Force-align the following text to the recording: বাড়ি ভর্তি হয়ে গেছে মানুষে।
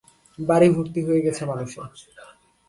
বাড়ি 0.39 0.67
ভর্তি 0.75 0.99
হয়ে 1.07 1.23
গেছে 1.25 1.41
মানুষে। 1.45 1.79